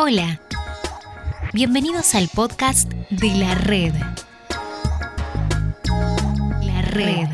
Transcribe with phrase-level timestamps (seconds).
[0.00, 0.40] Hola,
[1.52, 3.92] bienvenidos al podcast de la red.
[6.62, 7.26] La red.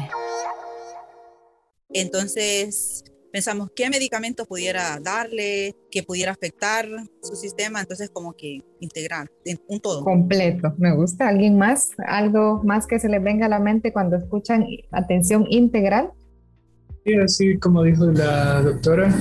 [1.90, 6.88] Entonces pensamos qué medicamentos pudiera darle, que pudiera afectar
[7.22, 9.28] su sistema, entonces como que integral,
[9.68, 10.02] un todo.
[10.02, 11.28] Completo, me gusta.
[11.28, 11.90] ¿Alguien más?
[12.06, 16.12] ¿Algo más que se les venga a la mente cuando escuchan atención integral?
[17.04, 19.14] Sí, así como dijo la doctora,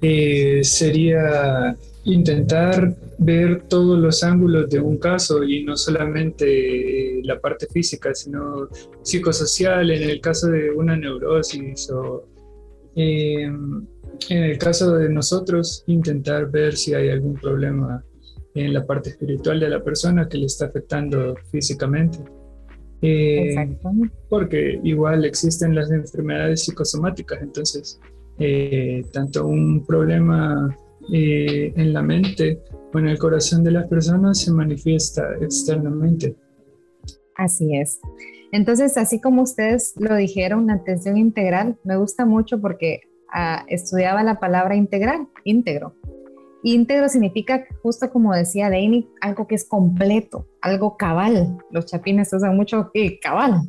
[0.00, 1.76] eh, sería
[2.08, 8.68] intentar ver todos los ángulos de un caso y no solamente la parte física, sino
[9.02, 12.24] psicosocial en el caso de una neurosis o
[12.96, 18.02] eh, en el caso de nosotros intentar ver si hay algún problema
[18.54, 22.18] en la parte espiritual de la persona que le está afectando físicamente.
[23.02, 23.54] Eh,
[24.28, 28.00] porque igual existen las enfermedades psicosomáticas, entonces
[28.40, 30.76] eh, tanto un problema
[31.10, 32.60] en la mente
[32.92, 36.36] o en el corazón de las personas se manifiesta externamente.
[37.36, 38.00] Así es.
[38.52, 43.02] Entonces, así como ustedes lo dijeron, atención integral me gusta mucho porque
[43.32, 45.94] ah, estudiaba la palabra integral, íntegro.
[46.64, 51.58] Íntegro significa, justo como decía Dani, algo que es completo, algo cabal.
[51.70, 53.62] Los chapines usan mucho el cabal,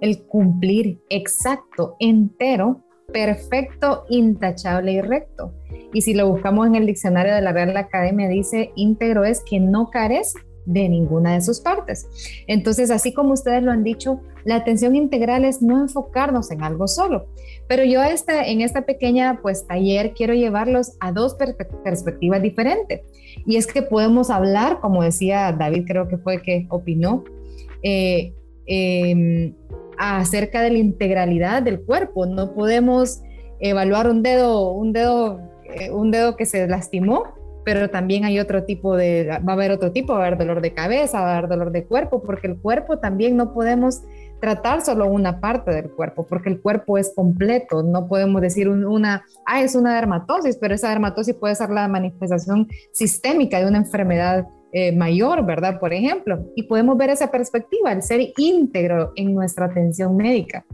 [0.00, 5.54] el cumplir exacto, entero, perfecto, intachable y recto.
[5.92, 9.60] Y si lo buscamos en el diccionario de la Real Academia, dice íntegro es que
[9.60, 12.06] no carece de ninguna de sus partes.
[12.46, 16.86] Entonces, así como ustedes lo han dicho, la atención integral es no enfocarnos en algo
[16.86, 17.26] solo.
[17.68, 21.36] Pero yo en esta pequeña pues taller quiero llevarlos a dos
[21.84, 23.00] perspectivas diferentes.
[23.46, 27.24] Y es que podemos hablar, como decía David, creo que fue que opinó,
[27.82, 28.34] eh,
[28.66, 29.54] em,
[29.96, 32.26] acerca de la integralidad del cuerpo.
[32.26, 33.22] No podemos
[33.58, 35.40] evaluar un dedo, un dedo
[35.74, 37.24] eh, un dedo que se lastimó,
[37.64, 40.62] pero también hay otro tipo de, va a haber otro tipo, va a haber dolor
[40.62, 44.02] de cabeza, va a haber dolor de cuerpo, porque el cuerpo también no podemos
[44.40, 49.24] tratar solo una parte del cuerpo, porque el cuerpo es completo, no podemos decir una,
[49.44, 54.46] ah, es una dermatosis, pero esa dermatosis puede ser la manifestación sistémica de una enfermedad
[54.72, 55.78] eh, mayor, ¿verdad?
[55.78, 60.64] Por ejemplo, y podemos ver esa perspectiva, el ser íntegro en nuestra atención médica,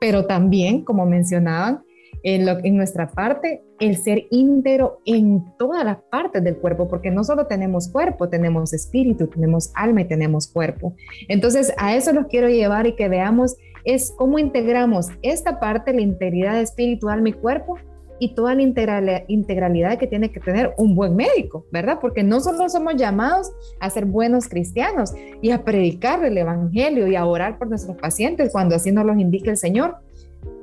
[0.00, 1.82] pero también, como mencionaban,
[2.24, 7.46] en, nuestra parte, el ser íntegro en todas las partes del cuerpo, porque no solo
[7.46, 10.94] tenemos cuerpo, tenemos espíritu, tenemos alma y tenemos cuerpo.
[11.28, 16.00] Entonces, a eso los quiero llevar y que veamos es cómo integramos esta parte, la
[16.00, 17.76] integridad espiritual, mi cuerpo,
[18.18, 21.98] y toda la integralidad que tiene que tener un buen médico, ¿verdad?
[22.00, 27.16] Porque no solo somos llamados a ser buenos cristianos y a predicar el Evangelio y
[27.16, 29.96] a orar por nuestros pacientes cuando así nos los indique el Señor,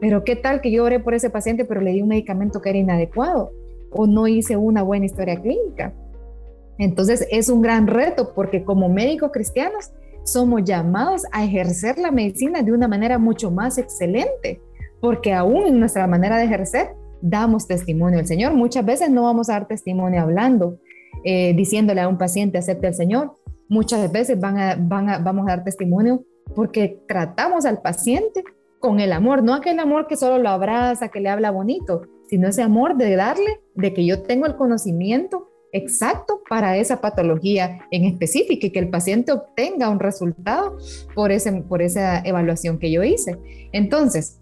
[0.01, 2.69] pero qué tal que yo oré por ese paciente, pero le di un medicamento que
[2.69, 3.51] era inadecuado
[3.91, 5.93] o no hice una buena historia clínica.
[6.79, 9.91] Entonces es un gran reto porque como médicos cristianos
[10.23, 14.59] somos llamados a ejercer la medicina de una manera mucho más excelente,
[14.99, 18.55] porque aún en nuestra manera de ejercer damos testimonio al Señor.
[18.55, 20.79] Muchas veces no vamos a dar testimonio hablando,
[21.23, 23.37] eh, diciéndole a un paciente acepte al Señor.
[23.69, 26.23] Muchas veces vamos a dar testimonio
[26.55, 28.43] porque tratamos al paciente
[28.81, 32.49] con el amor, no aquel amor que solo lo abraza, que le habla bonito, sino
[32.49, 38.03] ese amor de darle, de que yo tengo el conocimiento exacto para esa patología en
[38.03, 40.77] específico y que el paciente obtenga un resultado
[41.15, 43.37] por, ese, por esa evaluación que yo hice.
[43.71, 44.39] Entonces,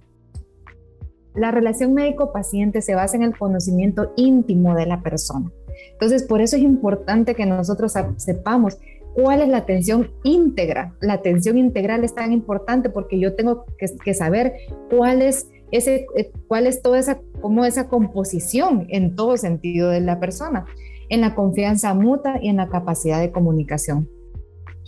[1.36, 5.52] la relación médico-paciente se basa en el conocimiento íntimo de la persona.
[5.92, 8.78] Entonces, por eso es importante que nosotros sepamos
[9.20, 10.96] cuál es la atención íntegra.
[11.02, 14.54] La atención integral es tan importante porque yo tengo que, saber
[14.90, 20.20] cuál es ese, eh, cuál toda esa, como esa composición en todo sentido de la
[20.20, 20.66] persona,
[21.10, 24.10] en la confianza mutua y en la capacidad de comunicación.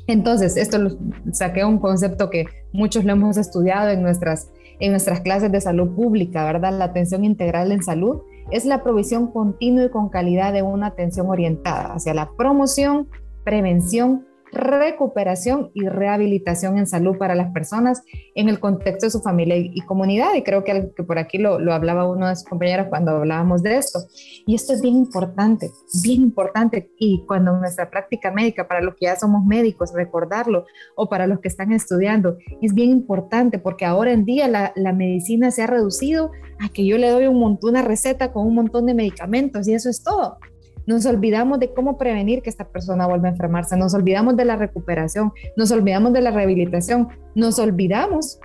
[0.07, 0.97] Entonces, esto lo,
[1.31, 4.49] saqué un concepto que muchos lo hemos estudiado en nuestras,
[4.79, 6.77] en nuestras clases de salud pública, ¿verdad?
[6.77, 11.29] La atención integral en salud es la provisión continua y con calidad de una atención
[11.29, 13.07] orientada hacia la promoción,
[13.43, 18.03] prevención, recuperación y rehabilitación en salud para las personas
[18.35, 20.33] en el contexto de su familia y, comunidad.
[20.35, 23.63] Y creo que, que por aquí lo, lo, hablaba uno de sus compañeros cuando hablábamos
[23.63, 23.99] de esto.
[24.45, 25.71] Y esto es bien importante,
[26.03, 26.91] bien importante.
[26.97, 30.65] Y cuando nuestra práctica médica, para los que ya somos médicos, recordarlo,
[30.95, 34.93] o para los que están estudiando, es bien importante porque ahora en día la, la
[34.93, 38.55] medicina se ha reducido a que yo le doy un montón, una receta con un
[38.55, 40.37] montón de medicamentos y eso es todo.
[40.85, 44.55] Nos olvidamos de cómo prevenir que esta persona vuelva a enfermarse, nos olvidamos de la
[44.55, 48.39] recuperación, nos olvidamos de la rehabilitación, nos olvidamos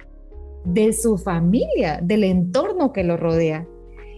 [0.64, 3.66] de su familia, del entorno que lo rodea.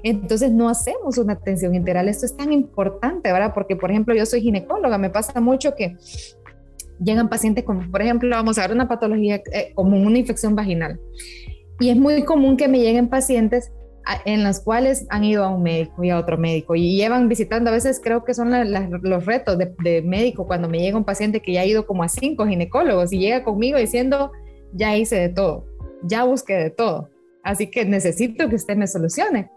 [0.02, 2.08] Entonces no hacemos una atención integral.
[2.08, 3.52] Esto es tan importante, ¿verdad?
[3.54, 5.96] Porque, por ejemplo, yo soy ginecóloga, me pasa mucho que
[7.00, 11.00] llegan pacientes con, por ejemplo, vamos a ver una patología eh, como una infección vaginal.
[11.80, 13.72] Y es muy común que me lleguen pacientes
[14.24, 16.74] en las cuales han ido a un médico y a otro médico.
[16.74, 18.50] Y llevan visitando, a veces creo que son
[19.02, 22.08] los retos de, médico cuando me llega un paciente que ya ha ido como a
[22.08, 24.32] cinco ginecólogos y llega conmigo diciendo,
[24.72, 25.66] ya hice de todo,
[26.02, 27.10] ya busqué de todo,
[27.42, 29.50] así que necesito que usted me solucione.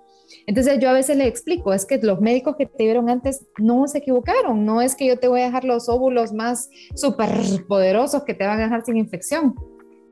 [0.47, 3.87] Entonces yo a veces le explico, es que los médicos que te vieron antes no
[3.87, 7.29] se equivocaron, no es que yo te voy a dejar los óvulos más súper
[7.67, 9.55] poderosos que te van a dejar sin infección,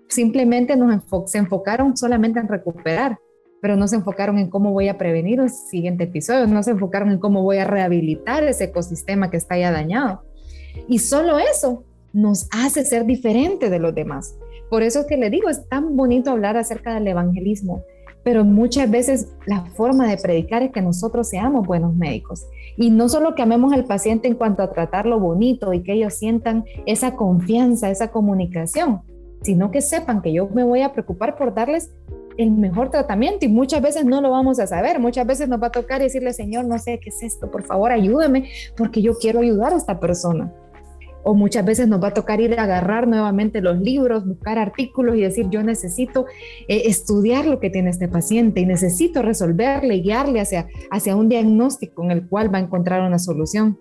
[0.10, 3.18] simplemente nos se enfocaron solamente en recuperar,
[3.62, 7.12] pero no se enfocaron en cómo voy a prevenir un siguiente episodio, no se enfocaron
[7.12, 10.24] en cómo voy a rehabilitar ese ecosistema que está ya dañado.
[10.88, 11.84] Y solo eso
[12.14, 14.36] nos hace ser diferente de los demás.
[14.70, 17.84] Por eso es que le digo, es tan bonito hablar acerca del evangelismo,
[18.24, 22.46] pero muchas veces la forma de predicar es que nosotros seamos buenos médicos.
[22.78, 26.14] Y no solo que amemos al paciente en cuanto a tratarlo bonito y que ellos
[26.14, 29.02] sientan esa confianza, esa comunicación,
[29.42, 31.92] sino que sepan que yo me voy a preocupar por darles
[32.40, 35.68] el mejor tratamiento y muchas veces no lo vamos a saber, muchas veces nos va
[35.68, 39.42] a tocar decirle, Señor, no sé qué es esto, por favor ayúdame porque yo quiero
[39.42, 40.54] ayudar a esta persona
[41.24, 45.18] o muchas veces nos va a tocar ir a agarrar nuevamente los libros, buscar artículos
[45.18, 46.26] y decir, yo necesito
[46.70, 52.04] eh, estudiar lo que tiene este paciente y necesito resolverle guiarle hacia, hacia un diagnóstico
[52.04, 53.78] en el cual va a encontrar una solución.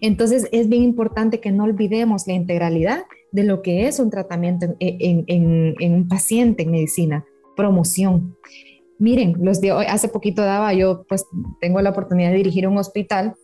[0.00, 3.02] Entonces es bien importante que no olvidemos la integralidad
[3.32, 7.24] de lo que es un tratamiento en, en un paciente en medicina,
[7.56, 8.36] promoción.
[8.98, 11.26] Miren, los de hoy, hace poquito daba, yo pues
[11.60, 13.34] tengo la oportunidad de dirigir un hospital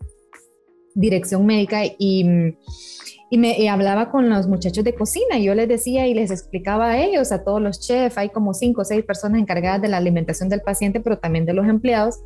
[0.95, 2.25] dirección médica y,
[3.31, 6.91] y me hablaba con los muchachos de cocina y yo les decía y les explicaba
[6.91, 9.99] a ellos, a todos los chefs, hay como cinco o seis personas encargadas de la
[9.99, 12.19] alimentación del paciente, pero también de los empleados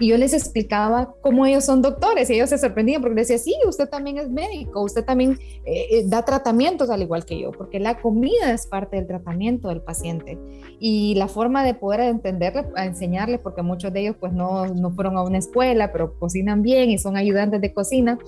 [0.00, 3.54] y yo les explicaba cómo ellos son doctores y ellos se sorprendían porque decía, sí,
[3.66, 7.80] usted también es médico, usted también eh, eh, da tratamientos al igual que yo, porque
[7.80, 10.38] la comida es parte del tratamiento del paciente
[10.78, 14.90] y la forma de poder entenderle, a enseñarles, porque muchos de ellos pues no, no
[14.90, 18.18] fueron a una escuela, pero cocinan bien y son ayudantes de cocina,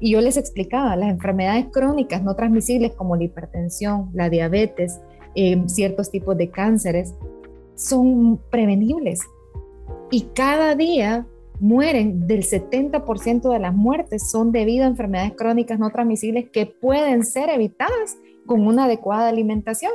[0.00, 5.00] y yo les explicaba las enfermedades crónicas no transmisibles como la hipertensión, la diabetes,
[5.34, 7.14] eh, ciertos tipos de cánceres,
[7.74, 9.20] son prevenibles
[10.12, 11.26] y cada día
[11.58, 17.24] mueren del 70% de las muertes son debido a enfermedades crónicas no transmisibles que pueden
[17.24, 19.92] ser evitadas con una adecuada alimentación.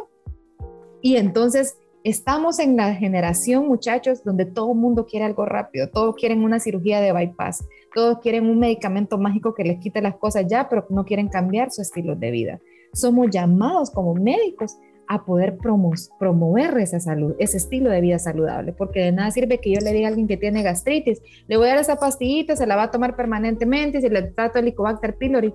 [1.04, 6.16] Y entonces estamos en la generación, muchachos, donde todo el mundo quiere algo rápido, todos
[6.16, 10.46] quieren una cirugía de bypass, todos quieren un medicamento mágico que les quite las cosas
[10.50, 12.60] ya, pero no quieren cambiar su estilo de vida.
[12.94, 19.00] Somos llamados como médicos a poder promover esa salud, ese estilo de vida saludable, porque
[19.00, 21.72] de nada sirve que yo le diga a alguien que tiene gastritis, le voy a
[21.72, 25.54] dar esa pastillita, se la va a tomar permanentemente, si le trato el Helicobacter pylori,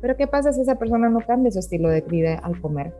[0.00, 2.94] pero ¿qué pasa si esa persona no cambia su estilo de vida al comer?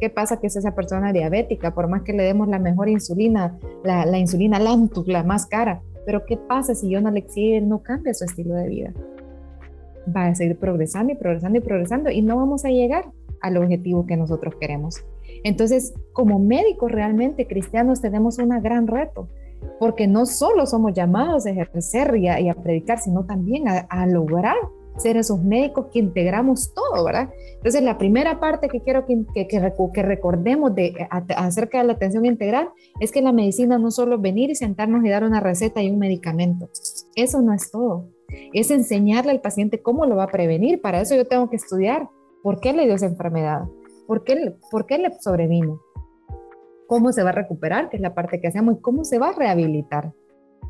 [0.00, 3.56] ¿Qué pasa que es esa persona diabética, por más que le demos la mejor insulina,
[3.82, 7.64] la, la insulina Lantus, la más cara, pero ¿qué pasa si yo no le exijo,
[7.64, 8.92] no cambia su estilo de vida?
[10.14, 13.10] Va a seguir progresando y progresando y progresando y no vamos a llegar
[13.40, 15.04] al objetivo que nosotros queremos.
[15.44, 19.28] Entonces, como médicos realmente cristianos tenemos un gran reto,
[19.78, 24.56] porque no solo somos llamados a ejercer y a, predicar, sino también a, lograr
[24.96, 27.28] ser esos médicos que integramos todo, ¿verdad?
[27.56, 32.70] Entonces, la primera parte que quiero que, que, recordemos de, acerca de la atención integral
[32.98, 35.90] es que la medicina no solo es venir y sentarnos y dar una receta y
[35.90, 36.70] un medicamento.
[37.14, 38.08] Eso no es todo.
[38.52, 40.80] Es enseñarle al paciente cómo lo va a prevenir.
[40.80, 42.08] Para eso yo tengo que estudiar
[42.42, 43.62] por qué le dio esa enfermedad,
[44.06, 45.80] ¿Por qué, ¿Por qué le sobrevino?
[46.86, 47.88] ¿Cómo se va a recuperar?
[47.90, 48.76] Que es la parte que hacemos.
[48.76, 50.12] ¿Y cómo se va a rehabilitar?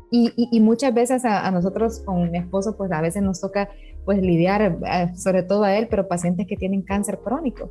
[0.09, 3.69] Y, muchas veces a, nosotros con mi esposo, pues a veces nos toca
[4.05, 7.69] pues lidiar, eh, sobre todo a él, pero pacientes que tienen cáncer crónico.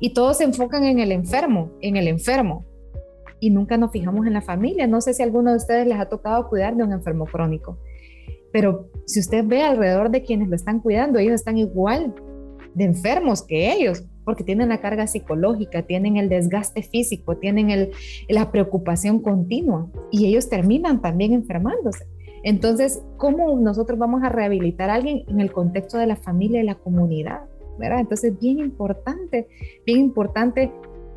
[0.00, 2.64] Y todos se enfocan en el enfermo, en el enfermo.
[3.38, 4.88] Y nunca nos fijamos en la familia.
[4.88, 7.78] No sé si alguno de ustedes les ha tocado cuidar de un enfermo crónico.
[8.52, 12.14] Pero si usted ve alrededor de quienes lo están cuidando, ellos están igual
[12.74, 17.90] de enfermos que ellos, porque tienen la carga psicológica, tienen el desgaste físico, tienen el,
[18.28, 22.06] la preocupación continua y ellos terminan también enfermándose.
[22.44, 26.64] Entonces, ¿cómo nosotros vamos a rehabilitar a alguien en el contexto de la familia y
[26.64, 27.40] la comunidad?
[27.78, 28.00] ¿verdad?
[28.00, 29.48] Entonces, bien importante,
[29.86, 30.72] bien importante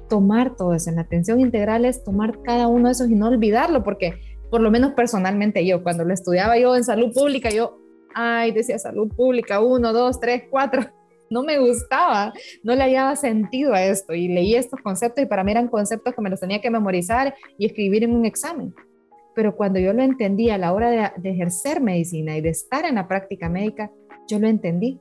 [0.07, 0.89] tomar todo eso.
[0.89, 4.13] En atención integral es tomar cada uno de esos y no olvidarlo, porque
[4.51, 7.79] por lo menos personalmente yo, cuando lo estudiaba yo en salud pública, yo,
[8.13, 10.81] ay, decía salud pública, uno, dos, tres, cuatro,
[11.29, 15.45] no me gustaba, no le hallaba sentido a esto y leí estos conceptos y para
[15.45, 18.75] mí eran conceptos que me los tenía que memorizar y escribir en un examen.
[19.33, 22.95] pero cuando yo lo entendí a la hora de, ejercer medicina y de estar en
[22.95, 23.89] la práctica médica,
[24.27, 24.99] yo lo entendí.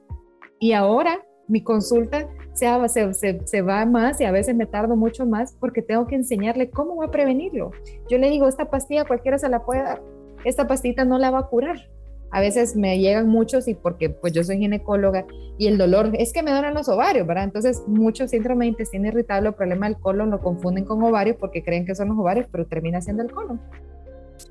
[0.61, 5.83] Y ahora mi consulta se, va más y a veces me tardo mucho más porque
[5.83, 7.73] tengo que enseñarle cómo va a prevenirlo.
[8.09, 10.03] Yo le digo, esta pastilla cualquiera se la puede dar,
[10.45, 11.89] esta pastita no la va a curar.
[12.33, 15.27] A veces me llegan muchos y porque pues yo soy ginecóloga
[15.59, 17.45] y el dolor es que me duelen los ovarios, ¿verdad?
[17.45, 21.65] Entonces muchos síndrome de intestino irritable o problema del colon lo confunden con ovarios porque
[21.65, 23.61] creen que son los ovarios, pero termina siendo el colon.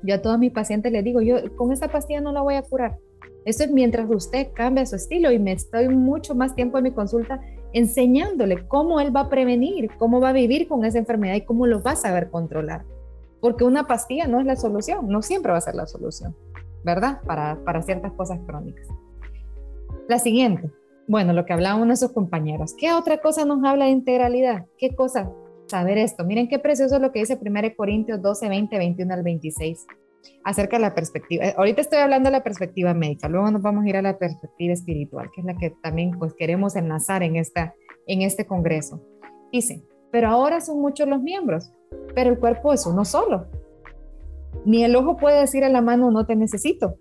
[0.02, 2.62] Yo a todos mis pacientes les digo, yo con esta pastilla no la voy a
[2.62, 2.98] curar.
[3.44, 6.92] Eso es mientras usted cambia su estilo y me estoy mucho más tiempo en mi
[6.92, 7.40] consulta
[7.72, 11.66] enseñándole cómo él va a prevenir, cómo va a vivir con esa enfermedad y cómo
[11.66, 12.84] lo va a saber controlar.
[13.40, 16.36] Porque una pastilla no es la solución, no siempre va a ser la solución,
[16.84, 17.20] ¿verdad?
[17.22, 18.86] Para, para ciertas cosas crónicas.
[20.08, 20.70] La siguiente,
[21.08, 22.74] bueno, lo que hablaban nuestros compañeros.
[22.76, 24.66] ¿Qué otra cosa nos habla de integralidad?
[24.76, 25.30] ¿Qué cosa?
[25.66, 26.24] Saber esto.
[26.24, 29.86] Miren qué precioso lo que dice 1 Corintios 12, 20, 21 al 26
[30.44, 31.44] acerca de la perspectiva.
[31.44, 34.18] Eh, ahorita estoy hablando de la perspectiva médica, luego nos vamos a ir a la
[34.18, 37.74] perspectiva espiritual, que es la que también pues queremos enlazar en, esta,
[38.06, 39.02] en este congreso.
[39.52, 41.72] Dice, pero ahora son muchos los miembros,
[42.14, 43.46] pero el cuerpo es uno solo.
[44.64, 46.96] Ni el ojo puede decir a la mano no te necesito,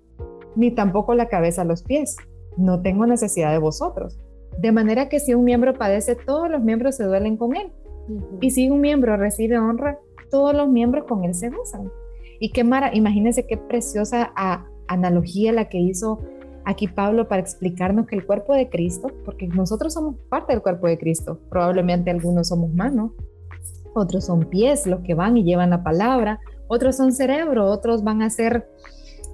[0.55, 2.15] ni tampoco la cabeza a los pies,
[2.57, 4.19] no tengo necesidad de vosotros.
[4.57, 7.71] De manera que si un miembro padece, todos los miembros se duelen con él.
[8.41, 9.99] Y si un miembro recibe honra,
[10.29, 11.89] todos los miembros con él se gozan.
[12.39, 14.31] Y qué mara, imagínense qué preciosa
[14.87, 16.19] analogía la que hizo
[16.65, 20.87] aquí Pablo para explicarnos que el cuerpo de Cristo, porque nosotros somos parte del cuerpo
[20.87, 23.11] de Cristo, probablemente algunos somos manos,
[23.93, 28.21] otros son pies, los que van y llevan la palabra, otros son cerebro, otros van
[28.21, 28.67] a ser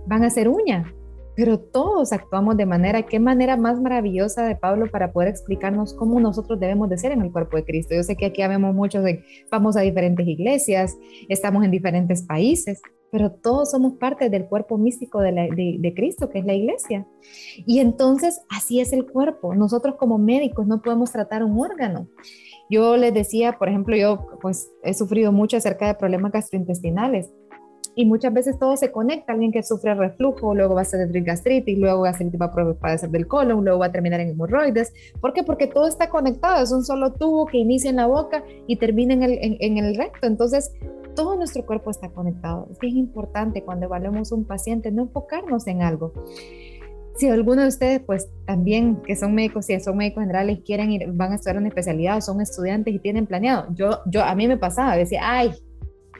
[0.07, 0.93] van a ser uña,
[1.35, 6.19] pero todos actuamos de manera, qué manera más maravillosa de Pablo para poder explicarnos cómo
[6.19, 7.93] nosotros debemos de ser en el cuerpo de Cristo.
[7.95, 10.95] Yo sé que aquí vemos muchos, de, vamos a diferentes iglesias,
[11.27, 12.81] estamos en diferentes países,
[13.15, 17.07] pero todos somos parte del cuerpo místico de, Cristo, que es la iglesia.
[17.65, 19.55] Y entonces así es el cuerpo.
[19.55, 22.09] Nosotros como médicos no podemos tratar un órgano.
[22.69, 27.31] Yo les decía, por ejemplo, yo pues he sufrido mucho acerca de problemas gastrointestinales
[27.95, 29.31] y muchas veces todo se conecta.
[29.31, 33.27] Alguien que sufre reflujo, luego va a de gastritis, luego gastritis va a padecer del
[33.27, 34.91] colon, luego va a terminar en hemorroides.
[35.21, 35.43] ¿Por qué?
[35.43, 36.61] Porque todo está conectado.
[36.61, 39.95] Es un solo tubo que inicia en la boca y termina en el, en el
[39.95, 40.27] recto.
[40.27, 40.73] Entonces,
[41.15, 42.67] todo nuestro cuerpo está conectado.
[42.81, 46.13] Es importante cuando evaluamos un paciente no enfocarnos en algo.
[47.15, 51.07] Si alguno de ustedes, pues también que son médicos, si son médicos generales, quieren ir,
[51.13, 54.57] van a estudiar una especialidad son estudiantes y tienen planeado, yo, yo a mí me
[54.57, 55.53] pasaba, decía, ay,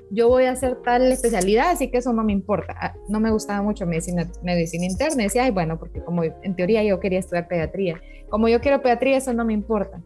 [0.10, 2.76] yo voy a hacer tal especialidad, así que eso no me importa.
[2.80, 6.82] Ah, no me gustaba mucho medicina, medicina interna, decía, ay, bueno, porque como en teoría
[6.84, 8.00] yo quería estudiar pediatría,
[8.30, 10.02] como yo quiero pediatría, eso no me importa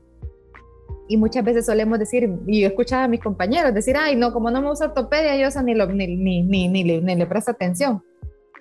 [1.09, 4.51] y muchas veces solemos decir, y yo escuchaba a mis compañeros decir, ay, no, como
[4.51, 8.03] no me gusta ortopedia, yo ni, lo, ni, ni, ni, le, ni le presto atención.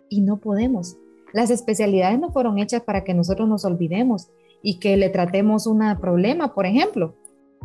[0.08, 0.96] Y no podemos.
[1.34, 4.30] Las especialidades no fueron hechas para que nosotros nos olvidemos
[4.62, 7.14] y que le tratemos un problema, por ejemplo.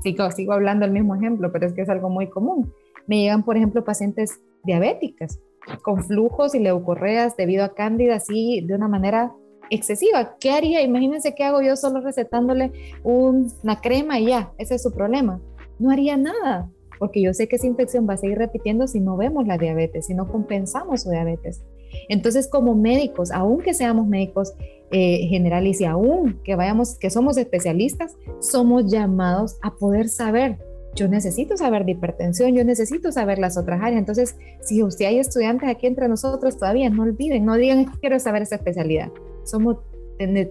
[0.04, 2.74] Sigo, sigo hablando el mismo ejemplo, pero es que es algo muy común.
[3.08, 5.40] Me llegan, por ejemplo, pacientes diabéticas
[5.82, 9.32] con flujos y leucorreas debido a cándida, así de una manera
[9.70, 10.36] excesiva.
[10.40, 10.82] ¿Qué haría?
[10.82, 12.72] Imagínense qué hago yo solo recetándole
[13.04, 15.42] una crema y ya, ese es su problema.
[15.80, 19.18] No haría nada, porque yo sé que esa infección va a seguir repitiendo si no
[19.18, 21.62] vemos la diabetes, si no compensamos su diabetes.
[22.10, 24.54] Entonces, como médicos, aunque seamos médicos
[24.92, 30.58] eh, generales y aún que vayamos, que somos especialistas, somos llamados a poder saber.
[30.96, 34.00] Yo necesito saber de hipertensión, yo necesito saber las otras áreas.
[34.00, 38.44] Entonces, si usted hay estudiantes aquí entre nosotros todavía, no olviden, no digan quiero saber
[38.44, 39.12] esa especialidad
[39.44, 39.78] somos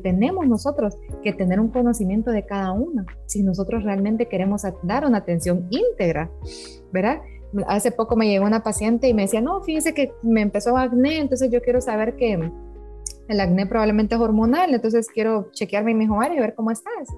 [0.03, 5.19] tenemos nosotros que tener un conocimiento de cada uno si nosotros realmente queremos dar una
[5.19, 6.31] atención íntegra,
[6.93, 7.21] ¿verdad?
[7.67, 11.19] Hace poco me llegó una paciente y me decía, no, fíjese que me empezó acné,
[11.19, 12.51] entonces yo quiero saber que
[13.29, 17.09] el acné probablemente es hormonal, entonces quiero chequearme mi ovario y ver cómo estás.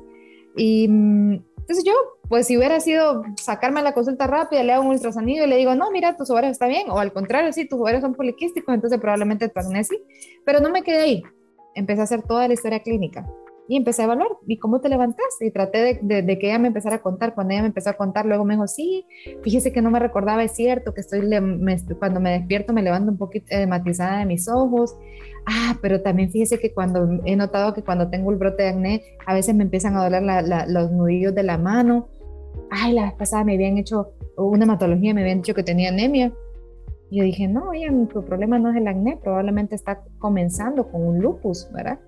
[0.56, 1.92] Y mm, entonces yo,
[2.28, 5.74] pues si hubiera sido sacarme la consulta rápida, le hago un ultrasonido y le digo,
[5.76, 9.00] no, mira, tus ovarios está bien, o al contrario, sí, tus ovarios son poliquísticos, entonces
[9.00, 9.98] probablemente tu acné sí,
[10.44, 11.22] pero no me quedé ahí
[11.74, 13.26] empecé a hacer toda la historia clínica
[13.66, 15.46] y empecé a evaluar, ¿y cómo te levantaste?
[15.46, 17.34] Y traté de, que ella me empezara a contar.
[17.34, 19.06] Cuando ella me empezó a contar, luego me dijo, sí,
[19.42, 21.22] fíjese que no me recordaba, es cierto, que estoy,
[21.98, 24.96] cuando me despierto me levanto un poquito matizada de mis ojos.
[25.46, 29.02] Ah, pero también fíjese que cuando he notado que cuando tengo el brote de acné,
[29.26, 30.22] a veces me empiezan a doler
[30.68, 32.08] los nudillos de la mano.
[32.70, 36.32] Ay, la vez pasada me habían hecho una hematología, me habían dicho que tenía anemia.
[37.14, 41.00] Y yo dije, no, oye, tu problema no es el acné, probablemente está comenzando con
[41.00, 42.00] un lupus, ¿verdad?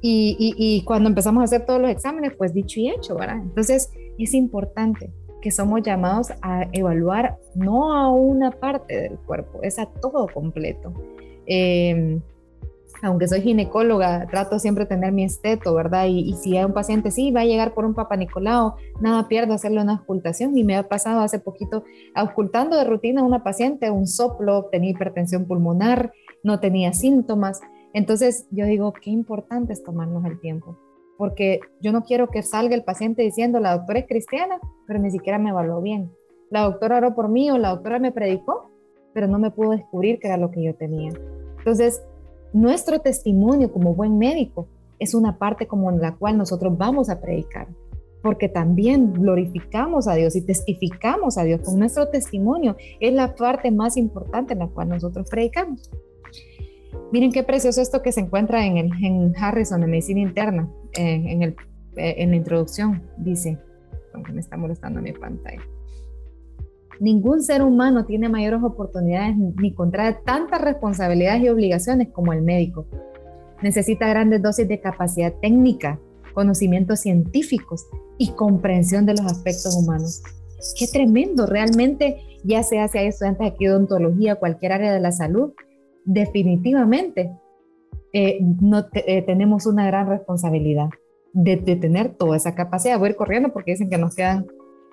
[0.00, 3.38] Y, y, cuando empezamos a hacer todos los exámenes, pues dicho y hecho, ¿verdad?
[3.38, 5.12] Entonces es importante.
[5.40, 10.94] que somos llamados a evaluar no a una parte del cuerpo, es a todo completo.
[11.46, 12.20] Eh,
[13.02, 16.06] aunque soy ginecóloga, trato siempre tener mi esteto, ¿verdad?
[16.06, 19.54] Y, si hay un paciente, sí, va a llegar por un Papa Nicolau, nada pierdo
[19.54, 20.56] hacerle una auscultación.
[20.56, 21.82] Y me ha pasado hace poquito
[22.14, 26.12] auscultando de rutina a una paciente, un soplo, tenía hipertensión pulmonar,
[26.44, 27.60] no tenía síntomas.
[27.92, 30.78] Entonces yo digo, qué importante es tomarnos el tiempo,
[31.18, 35.10] porque yo no quiero que salga el paciente diciendo, la doctora es cristiana, pero ni
[35.10, 36.12] siquiera me evaluó bien.
[36.50, 38.70] La doctora oró por mí o la doctora me predicó,
[39.12, 41.12] pero no me pudo descubrir qué era lo que yo tenía.
[41.58, 42.02] Entonces,
[42.52, 44.68] nuestro testimonio como buen médico
[44.98, 47.66] es una parte como en la cual nosotros vamos a predicar,
[48.22, 52.76] porque también glorificamos a Dios y testificamos a Dios con nuestro testimonio.
[53.00, 55.90] Es la parte más importante en la cual nosotros predicamos.
[57.10, 61.42] Miren qué precioso esto que se encuentra en, el, en Harrison, en Medicina Interna, en,
[61.42, 61.56] el,
[61.96, 63.02] en la introducción.
[63.18, 63.58] Dice,
[64.32, 65.62] me está molestando mi pantalla.
[67.02, 72.86] Ningún ser humano tiene mayores oportunidades ni contrae tantas responsabilidades y obligaciones como el médico.
[73.60, 75.98] Necesita grandes dosis de capacidad técnica,
[76.32, 77.84] conocimientos científicos
[78.18, 80.22] y comprensión de los aspectos humanos.
[80.78, 85.10] Qué tremendo, realmente, ya sea si hay estudiantes aquí de odontología, cualquier área de la
[85.10, 85.54] salud,
[86.04, 87.32] definitivamente
[88.12, 90.90] eh, no eh, tenemos una gran responsabilidad
[91.32, 92.96] de, de, tener toda esa capacidad.
[92.96, 94.46] Voy a ir corriendo porque dicen que nos quedan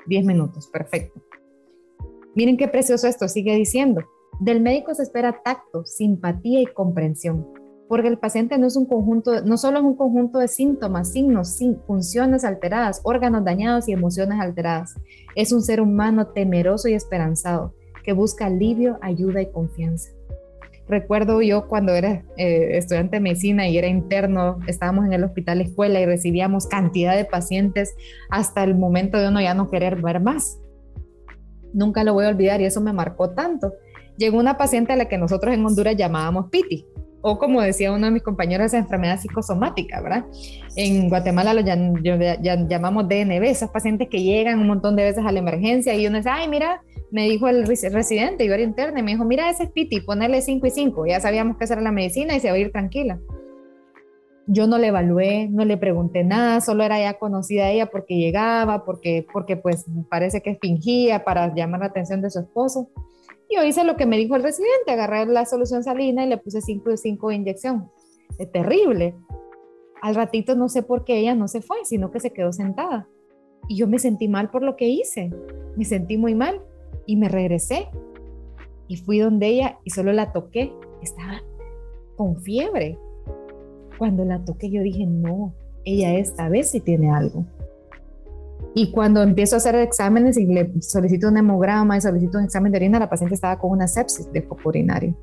[0.08, 0.68] 10 minutos.
[0.74, 1.22] Perfecto.
[2.36, 4.02] Miren qué precioso esto, sigue diciendo.
[4.40, 7.48] Del médico se espera tacto, simpatía y comprensión,
[7.88, 11.60] porque el paciente no es un conjunto, no solo es un conjunto de síntomas, signos,
[11.88, 14.96] funciones alteradas, órganos dañados y emociones alteradas.
[15.36, 20.12] Es un ser humano temeroso y esperanzado, que busca alivio, ayuda y confianza.
[20.88, 25.62] Recuerdo yo cuando era eh, estudiante de medicina y era interno, estábamos en el hospital
[25.62, 27.94] escuela y recibíamos cantidad de pacientes
[28.30, 30.60] hasta el momento de uno ya no querer ver más
[31.74, 33.74] Nunca lo voy a olvidar y eso me marcó tanto.
[34.18, 36.86] Llegó una paciente a la que nosotros en Honduras llamábamos Piti,
[37.22, 40.26] o como decía uno de mis compañeros, enfermedad psicosomática, ¿verdad?
[40.76, 45.40] En Guatemala lo llamamos DNB, esos pacientes que llegan un montón de veces a la
[45.40, 49.12] emergencia y uno dice, ay, mira, me dijo el residente, yo era interna, y me
[49.12, 51.92] dijo, mira, ese es Piti, ponerle 5 y 5, ya sabíamos que esa era la
[51.92, 53.20] medicina y se va a ir tranquila.
[54.52, 58.84] Yo no le evalué, no le pregunté nada, solo era ya conocida ella porque llegaba,
[58.84, 62.90] porque, porque pues parece que fingía para llamar la atención de su esposo.
[63.56, 66.62] Yo hice lo que me dijo el residente, agarré la solución salina y le puse
[66.62, 67.92] 5 de 5 de inyección.
[68.40, 69.14] Es terrible.
[70.02, 73.08] Al ratito no sé por qué ella no se fue, sino que se quedó sentada.
[73.68, 75.30] Y yo me sentí mal por lo que hice.
[75.76, 76.60] Me sentí muy mal
[77.06, 77.88] y me regresé.
[78.88, 80.74] Y fui donde ella y solo la toqué.
[81.04, 81.44] Estaba
[82.16, 82.98] con fiebre
[84.00, 87.46] cuando la toqué yo dije, no, ella esta vez sí tiene algo.
[88.74, 92.72] Y cuando empiezo a hacer exámenes y le solicito un hemograma y solicito un examen
[92.72, 95.16] de orina, la paciente estaba con una sepsis de foco urinario.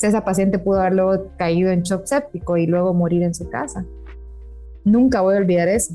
[0.00, 3.84] esa paciente pudo haberlo caído en shock séptico y luego morir en su casa.
[4.84, 5.94] Nunca voy a olvidar eso.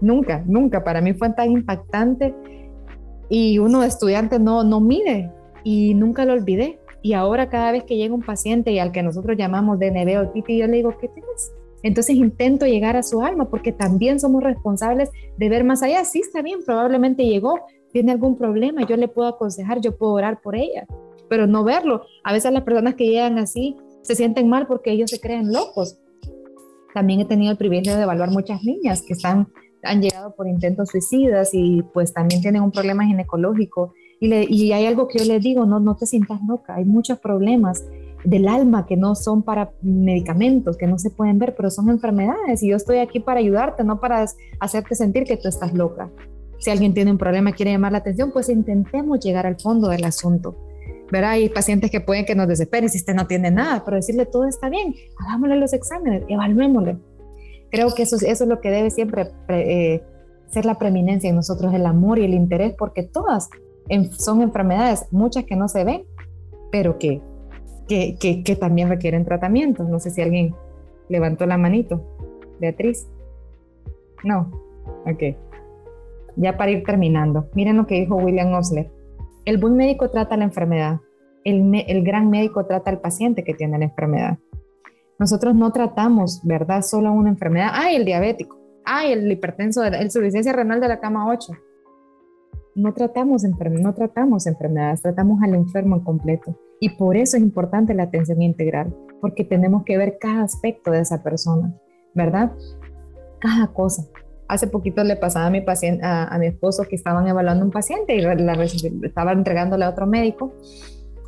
[0.00, 0.82] Nunca, nunca.
[0.82, 2.34] Para mí fue tan impactante
[3.28, 5.30] y uno estudiante no, no mide
[5.64, 6.80] y nunca lo olvidé.
[7.02, 10.28] Y ahora cada vez que llega un paciente y al que nosotros llamamos DNB o
[10.28, 11.52] TITI, yo le digo, ¿qué tienes?
[11.82, 16.04] Entonces intento llegar a su alma porque también somos responsables de ver más allá.
[16.04, 17.60] Sí, está bien, probablemente llegó,
[17.92, 20.86] tiene algún problema, yo le puedo aconsejar, yo puedo orar por ella,
[21.28, 22.02] pero no verlo.
[22.22, 25.98] A veces las personas que llegan así se sienten mal porque ellos se creen locos.
[26.94, 29.48] También he tenido el privilegio de evaluar muchas niñas que están,
[29.82, 33.92] han llegado por intentos suicidas y pues también tienen un problema ginecológico
[34.24, 37.84] y, hay algo que yo les digo, no, no te sientas loca, hay muchos problemas
[38.24, 42.62] del alma que no son para medicamentos, que no se pueden ver, pero son enfermedades
[42.62, 44.24] y yo estoy aquí para ayudarte, no para
[44.60, 46.08] hacerte sentir que tú estás loca.
[46.58, 49.88] Si alguien tiene un problema y quiere llamar la atención, pues intentemos llegar al fondo
[49.88, 50.56] del asunto.
[51.10, 51.32] ¿verdad?
[51.32, 54.46] Hay pacientes que pueden que nos desesperen si usted no tiene nada, pero decirle todo
[54.46, 56.96] está bien, hagámosle los exámenes, evaluémosle.
[57.72, 60.00] Creo que eso, eso es lo que debe siempre eh,
[60.48, 63.50] ser la preeminencia en nosotros, el amor y el interés, porque todas
[64.18, 66.04] son enfermedades, muchas que no se ven,
[66.70, 67.20] pero que,
[67.88, 69.84] que, que, también requieren tratamiento.
[69.84, 70.54] No sé si alguien
[71.08, 72.02] levantó la manito.
[72.60, 73.06] Beatriz.
[74.24, 74.50] No.
[75.06, 75.36] Ok.
[76.36, 78.90] Ya para ir terminando, miren lo que dijo William Osler.
[79.44, 81.00] El buen médico trata la enfermedad.
[81.44, 84.38] El, el gran médico trata al paciente que tiene la enfermedad.
[85.18, 86.82] Nosotros no tratamos, ¿verdad?
[86.82, 87.70] Solo una enfermedad.
[87.72, 88.58] Ay, el diabético.
[88.84, 91.52] Ay, el hipertenso, el insuficiencia renal de la cama 8
[92.74, 96.58] no tratamos, no tratamos enfermedades, tratamos al enfermo en completo.
[96.80, 101.00] Y por eso es importante la atención integral, porque tenemos que ver cada aspecto de
[101.00, 101.74] esa persona,
[102.14, 102.52] ¿verdad?
[103.38, 104.08] Cada cosa.
[104.48, 108.16] Hace poquito le pasaba a mi, paciente, a, mi esposo que estaban evaluando un paciente
[108.16, 110.54] y la, estaba entregándole a otro médico.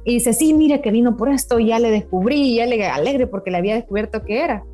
[0.04, 3.50] Y dice, sí, mire que vino por esto, ya le descubrí, ya le alegre porque
[3.50, 4.64] le había descubierto qué era.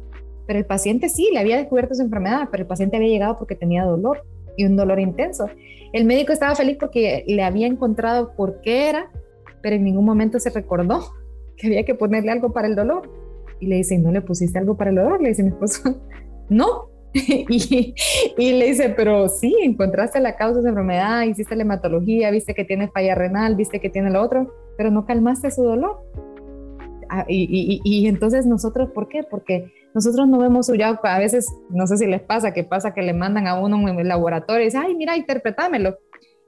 [0.47, 3.55] Pero el paciente sí, le había descubierto su enfermedad, pero el paciente había llegado porque
[3.55, 4.25] tenía dolor
[4.57, 5.49] y un dolor intenso.
[5.93, 9.11] El médico estaba feliz porque le había encontrado por qué era,
[9.63, 11.01] pero en ningún momento se recordó
[11.57, 13.11] que había que ponerle algo para el dolor.
[13.59, 15.21] Y le dice, ¿no le pusiste algo para el dolor?
[15.21, 16.01] Le dice mi esposo,
[16.49, 16.89] no.
[17.13, 17.95] y,
[18.39, 22.89] le dice, pero sí, encontraste la causa de enfermedad, hiciste la hematología, viste que tiene
[22.89, 25.99] falla renal, viste que tiene lo otro, pero no calmaste su dolor.
[27.09, 29.25] Ah, y, y, entonces nosotros, ¿por qué?
[29.29, 32.95] Porque nosotros no vemos su ya, a veces, no sé si les pasa, que pasa
[32.95, 35.97] que le mandan a uno en el laboratorio y dice, ay, mira, interpretámelo.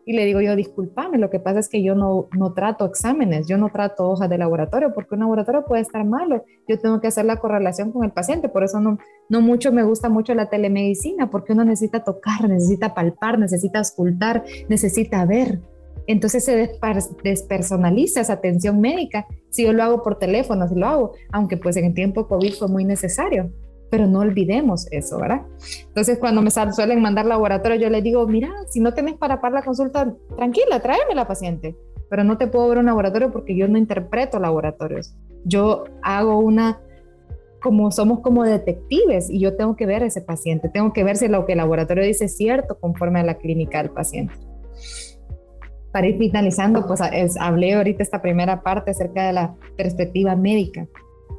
[0.04, 3.46] Y le digo yo, discúlpame, lo que pasa es que yo no, no trato exámenes,
[3.46, 6.44] yo no trato hojas de laboratorio, porque un laboratorio puede estar malo.
[6.66, 9.84] Yo tengo que hacer la correlación con el paciente, por eso no, no mucho me
[9.84, 15.60] gusta mucho la telemedicina, porque uno necesita tocar, necesita palpar, necesita escultar, necesita ver.
[16.06, 16.78] Entonces se
[17.22, 19.26] despersonaliza esa atención médica.
[19.50, 22.54] Si yo lo hago por teléfono, si lo hago, aunque pues en el tiempo COVID
[22.54, 23.50] fue muy necesario,
[23.90, 25.42] pero no olvidemos eso, ¿verdad?
[25.86, 29.60] Entonces cuando me suelen mandar laboratorio, yo les digo, mira, si no tienes para pagar
[29.60, 31.76] la consulta, tranquila, tráeme la paciente,
[32.08, 35.14] pero no te puedo ver un laboratorio porque yo no interpreto laboratorios.
[35.44, 36.80] Yo hago una
[37.60, 41.16] como somos como detectives y yo tengo que ver a ese paciente, tengo que ver
[41.16, 44.34] si lo que el laboratorio dice es cierto conforme a la clínica del paciente
[45.92, 47.00] para ir finalizando, pues
[47.38, 50.88] hablé ahorita esta primera parte acerca de la perspectiva médica,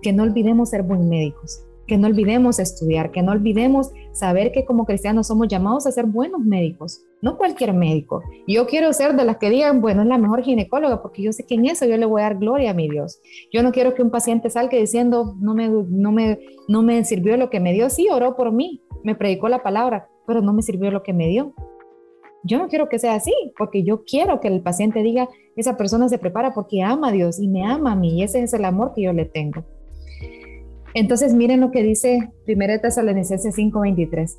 [0.01, 4.63] que no olvidemos ser buen médicos, que no olvidemos estudiar, que no olvidemos saber que
[4.63, 8.21] como cristianos somos llamados a ser buenos médicos, no cualquier médico.
[8.47, 11.45] Yo quiero ser de las que digan, bueno, es la mejor ginecóloga, porque yo sé
[11.45, 13.19] que en eso yo le voy a dar gloria a mi Dios.
[13.51, 17.37] Yo no quiero que un paciente salga diciendo, no me, no me, no me sirvió
[17.37, 20.61] lo que me dio, sí, oró por mí, me predicó la palabra, pero no me
[20.61, 21.53] sirvió lo que me dio.
[22.43, 26.09] Yo no quiero que sea así, porque yo quiero que el paciente diga, esa persona
[26.09, 28.65] se prepara porque ama a Dios y me ama a mí, y ese es el
[28.65, 29.63] amor que yo le tengo.
[30.93, 34.37] Entonces miren lo que dice 1 Tesalonicenses 5:23.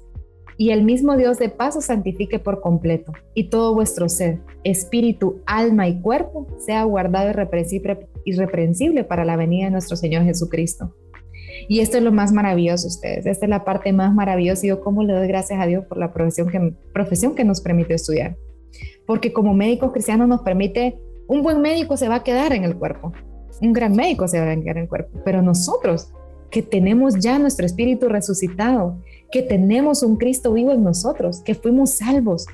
[0.56, 5.88] Y el mismo Dios de paso santifique por completo, y todo vuestro ser, espíritu, alma
[5.88, 7.30] y cuerpo sea guardado
[8.24, 10.94] irreprensible para la venida de nuestro Señor Jesucristo.
[11.68, 13.26] Y esto es lo más maravilloso, ustedes.
[13.26, 14.66] Esta es la parte más maravillosa.
[14.66, 17.60] Y yo, ¿cómo le doy gracias a Dios por la profesión que, profesión que nos
[17.60, 18.36] permite estudiar?
[19.06, 22.76] Porque como médicos cristianos nos permite, un buen médico se va a quedar en el
[22.76, 23.12] cuerpo,
[23.60, 26.12] un gran médico se va a quedar en el cuerpo, pero nosotros
[26.50, 31.96] que tenemos ya nuestro espíritu resucitado, que tenemos un Cristo vivo en nosotros, que fuimos
[31.96, 32.46] salvos,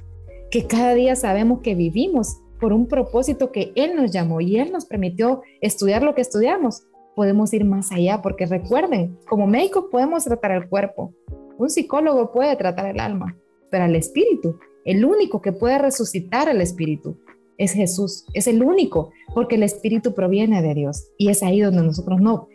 [0.50, 4.72] que cada día sabemos que vivimos por un propósito que Él nos llamó y Él
[4.72, 10.24] nos permitió estudiar lo que estudiamos podemos ir más allá, porque recuerden, como médicos podemos
[10.24, 11.12] tratar el cuerpo,
[11.58, 13.36] un psicólogo puede tratar el alma,
[13.70, 17.18] pero al espíritu, el único que puede resucitar al espíritu
[17.58, 21.82] es Jesús, es el único, porque el espíritu proviene de Dios y es ahí donde
[21.82, 22.48] nosotros no,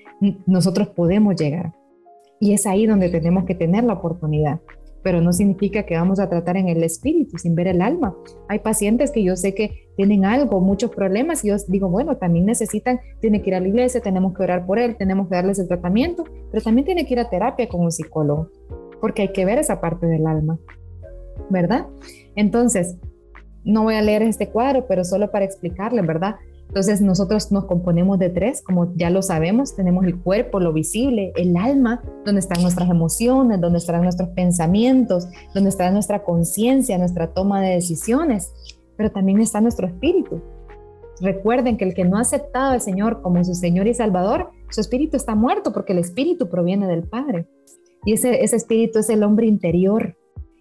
[0.47, 1.73] nosotros podemos llegar.
[2.39, 4.59] Y es ahí donde tenemos que tener la oportunidad
[5.05, 8.15] pero no significa que vamos a tratar en el espíritu sin ver el alma.
[8.47, 12.47] Hay pacientes que yo sé que tienen algo, muchos problemas, y yo digo, bueno, también
[12.47, 15.59] necesitan, tiene que ir a la iglesia, tenemos que orar por él, tenemos que darles
[15.59, 18.49] el tratamiento, pero también tiene que ir a terapia con un psicólogo,
[18.99, 20.57] porque hay que ver esa parte del alma,
[21.51, 21.85] ¿verdad?
[22.35, 22.97] Entonces,
[23.63, 26.37] no voy a leer este cuadro, pero solo para explicarle, ¿verdad?
[26.67, 31.31] Entonces nosotros nos componemos de tres, como ya lo sabemos, tenemos el cuerpo, lo visible,
[31.35, 37.33] el alma, donde están nuestras emociones, donde están nuestros pensamientos, donde está nuestra conciencia, nuestra
[37.33, 38.51] toma de decisiones,
[38.97, 40.41] pero también está nuestro espíritu.
[41.21, 44.81] Recuerden que el que no ha aceptado al Señor como su Señor y Salvador, su
[44.81, 47.47] espíritu está muerto porque el espíritu proviene del Padre.
[48.03, 50.17] Y ese, ese espíritu es el hombre interior,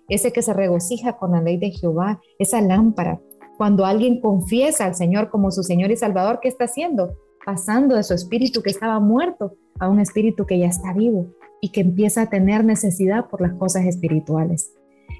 [0.08, 3.20] ese que se regocija con la ley de Jehová, esa lámpara,
[3.56, 7.16] cuando alguien confiesa al Señor como su Señor y Salvador, ¿qué está haciendo?
[7.44, 11.28] Pasando de su espíritu que estaba muerto a un espíritu que ya está vivo
[11.60, 14.72] y que empieza a tener necesidad por las cosas espirituales.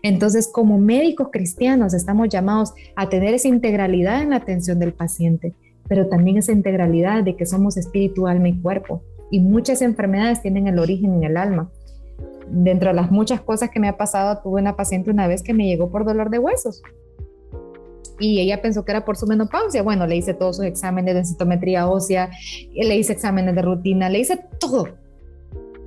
[0.03, 5.55] Entonces, como médicos cristianos, estamos llamados a tener esa integralidad en la atención del paciente,
[5.89, 9.03] pero también esa integralidad de que somos espíritu, alma y cuerpo.
[9.31, 11.71] Y muchas enfermedades tienen el origen en el alma.
[12.51, 15.55] Dentro de las muchas cosas que me ha pasado, tuve una paciente una vez que
[15.55, 16.83] me llegó por dolor de huesos
[18.19, 19.83] y ella pensó que era por su menopausia.
[19.83, 22.31] Bueno, le hice todos sus exámenes de citometría ósea,
[22.73, 24.89] le hice exámenes de rutina, le hice todo.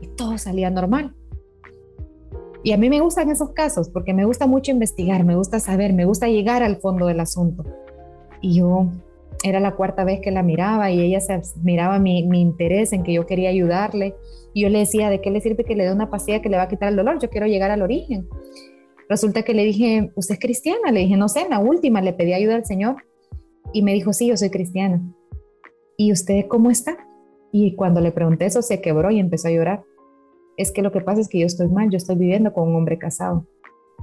[0.01, 1.13] Y todo salía normal.
[2.63, 5.93] Y a mí me gustan esos casos porque me gusta mucho investigar, me gusta saber,
[5.93, 7.63] me gusta llegar al fondo del asunto.
[8.41, 8.87] Y yo
[9.43, 13.03] era la cuarta vez que la miraba y ella se miraba mi, mi interés en
[13.03, 14.15] que yo quería ayudarle.
[14.53, 16.57] Y yo le decía, ¿de qué le sirve que le dé una pastilla que le
[16.57, 17.19] va a quitar el dolor?
[17.19, 18.27] Yo quiero llegar al origen.
[19.10, 20.91] Resulta que le dije, ¿usted es cristiana?
[20.91, 22.98] Le dije, no sé, en la última le pedí ayuda al Señor
[23.74, 25.02] y me dijo, sí, yo soy cristiana.
[25.98, 26.98] ¿Y usted cómo está?
[27.52, 29.84] Y cuando le pregunté eso, se quebró y empezó a llorar.
[30.58, 32.76] Es que lo que pasa es que yo estoy mal, yo estoy viviendo con un
[32.76, 33.48] hombre casado.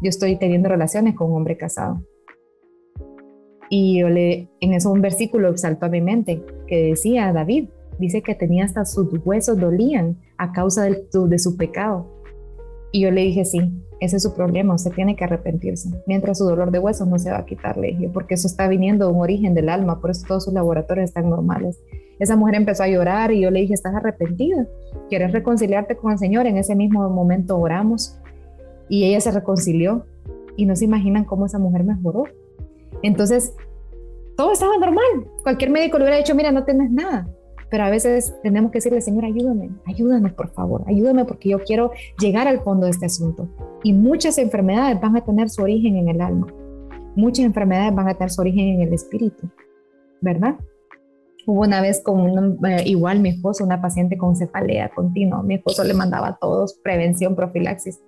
[0.03, 2.03] Yo estoy teniendo relaciones con un hombre casado.
[3.69, 8.23] Y yo le, en eso un versículo saltó a mi mente que decía, David, dice
[8.23, 12.11] que tenía hasta sus huesos dolían a causa de, de su pecado.
[12.93, 13.61] Y yo le dije, sí,
[14.05, 15.91] ese es su problema, usted tiene que arrepentirse.
[16.07, 18.69] Mientras su dolor de huesos no se va a quitar, le dije, porque eso está
[18.69, 21.81] viniendo de un origen del alma, por eso todos sus laboratorios están normales.
[22.19, 24.67] Esa mujer empezó a llorar y yo le dije, ¿estás arrepentida?
[25.09, 26.47] ¿Quieres reconciliarte con el Señor?
[26.47, 28.19] En ese mismo momento oramos
[28.89, 30.07] y ella se reconcilió
[30.57, 32.25] y no se imaginan cómo esa mujer mejoró.
[33.03, 33.55] Entonces,
[34.37, 35.29] todo estaba normal.
[35.43, 37.29] Cualquier médico le hubiera dicho, mira, no tienes nada.
[37.75, 41.91] Pero a veces tenemos que decirle, Señor, ayúdame, ayúdame por favor, ayúdame porque yo quiero
[42.21, 43.49] llegar al fondo de este asunto.
[43.83, 46.47] Y muchas enfermedades van a tener su origen en el alma.
[47.17, 49.51] Muchas enfermedades van a tener su origen en el espíritu,
[50.21, 50.55] ¿verdad?
[51.49, 55.43] Hubo una vez con eh, igual mi esposo, una paciente con cefalea continua.
[55.43, 58.01] Mi esposo le mandaba a todos prevención, profilaxis.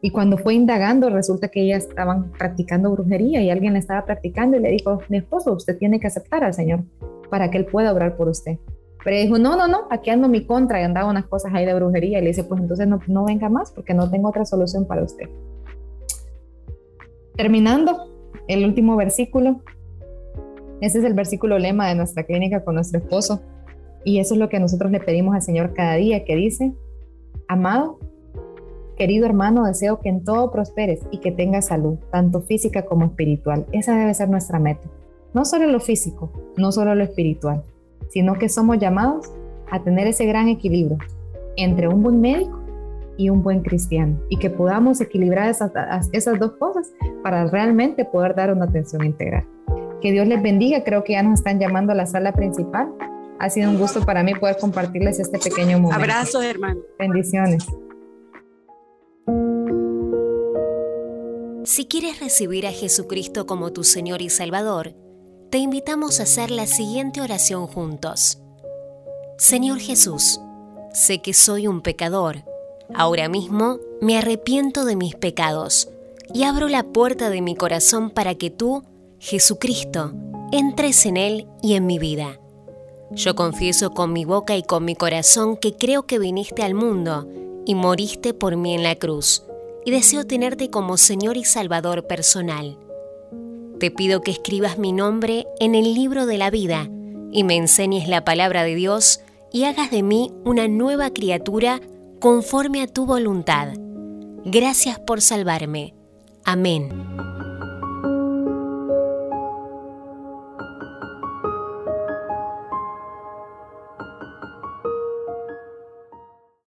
[0.00, 4.56] Y cuando fue indagando, resulta que ellas estaban practicando brujería y alguien le estaba practicando
[4.56, 6.84] y le dijo, mi esposo, usted tiene que aceptar al Señor
[7.28, 8.58] para que Él pueda obrar por usted.
[9.04, 11.74] Pero dijo, no, no, no, aquí ando mi contra y andaba unas cosas ahí de
[11.74, 12.18] brujería.
[12.18, 15.02] Y le dice, pues entonces no, no venga más porque no tengo otra solución para
[15.02, 15.28] usted.
[17.36, 18.10] Terminando,
[18.46, 19.60] el último versículo.
[20.80, 23.42] Ese es el versículo lema de nuestra clínica con nuestro esposo.
[24.04, 26.72] Y eso es lo que nosotros le pedimos al Señor cada día, que dice,
[27.48, 27.98] amado,
[28.96, 33.66] querido hermano, deseo que en todo prosperes y que tengas salud, tanto física como espiritual.
[33.72, 34.88] Esa debe ser nuestra meta.
[35.32, 37.62] No solo lo físico, no solo lo espiritual,
[38.10, 39.30] sino que somos llamados
[39.70, 40.98] a tener ese gran equilibrio
[41.56, 42.60] entre un buen médico
[43.16, 45.72] y un buen cristiano y que podamos equilibrar esas,
[46.12, 46.92] esas dos cosas
[47.22, 49.46] para realmente poder dar una atención integral.
[50.00, 52.88] Que Dios les bendiga, creo que ya nos están llamando a la sala principal.
[53.38, 55.96] Ha sido un gusto para mí poder compartirles este pequeño momento.
[55.96, 56.80] Abrazos, hermano.
[56.98, 57.66] Bendiciones.
[61.64, 64.94] Si quieres recibir a Jesucristo como tu Señor y Salvador,
[65.50, 68.38] te invitamos a hacer la siguiente oración juntos.
[69.36, 70.40] Señor Jesús,
[70.92, 72.44] sé que soy un pecador.
[72.94, 75.88] Ahora mismo me arrepiento de mis pecados
[76.32, 78.84] y abro la puerta de mi corazón para que tú,
[79.18, 80.12] Jesucristo,
[80.52, 82.38] entres en él y en mi vida.
[83.10, 87.26] Yo confieso con mi boca y con mi corazón que creo que viniste al mundo
[87.66, 89.42] y moriste por mí en la cruz,
[89.84, 92.78] y deseo tenerte como Señor y Salvador personal.
[93.80, 96.90] Te pido que escribas mi nombre en el libro de la vida
[97.32, 99.22] y me enseñes la palabra de Dios
[99.54, 101.80] y hagas de mí una nueva criatura
[102.20, 103.72] conforme a tu voluntad.
[104.44, 105.94] Gracias por salvarme.
[106.44, 106.90] Amén.